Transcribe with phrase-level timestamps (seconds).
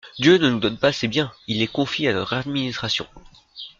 [0.17, 3.05] Dieu ne nous donne pas ses biens: il les confie à notre administration.